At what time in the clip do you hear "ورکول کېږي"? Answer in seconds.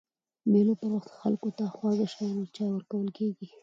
2.71-3.47